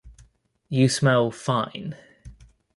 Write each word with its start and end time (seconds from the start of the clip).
You 0.67 0.89
smell 0.89 1.29
fine. 1.29 1.93